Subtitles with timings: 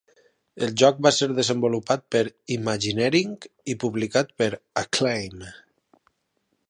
[0.67, 2.23] El joc va ser desenvolupat per
[2.57, 3.37] Imagineering
[3.75, 4.49] i publicat per
[4.85, 5.49] Acclaim.